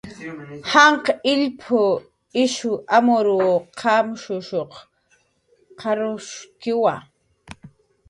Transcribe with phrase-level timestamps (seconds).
[0.71, 1.65] Janq' illp
[2.45, 2.57] ish
[3.01, 3.27] amur
[3.83, 4.71] qamsanq
[5.85, 6.93] qarwshkiwa